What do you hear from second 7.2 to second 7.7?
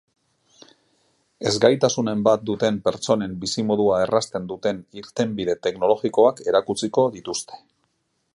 dituzte.